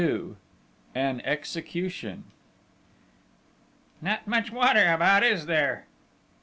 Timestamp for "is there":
5.23-5.85